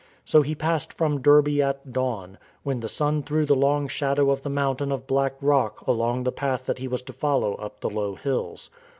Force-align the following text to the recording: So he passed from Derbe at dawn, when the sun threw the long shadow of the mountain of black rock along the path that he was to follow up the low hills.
So 0.25 0.41
he 0.41 0.55
passed 0.55 0.91
from 0.91 1.21
Derbe 1.21 1.61
at 1.61 1.91
dawn, 1.91 2.39
when 2.63 2.79
the 2.79 2.89
sun 2.89 3.21
threw 3.21 3.45
the 3.45 3.55
long 3.55 3.87
shadow 3.87 4.31
of 4.31 4.41
the 4.41 4.49
mountain 4.49 4.91
of 4.91 5.05
black 5.05 5.35
rock 5.41 5.85
along 5.85 6.23
the 6.23 6.31
path 6.31 6.63
that 6.65 6.79
he 6.79 6.87
was 6.87 7.03
to 7.03 7.13
follow 7.13 7.53
up 7.57 7.81
the 7.81 7.89
low 7.91 8.15
hills. 8.15 8.71